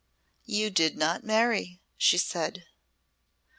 "You 0.47 0.71
did 0.71 0.97
not 0.97 1.23
marry," 1.23 1.79
she 1.95 2.17
said. 2.17 2.63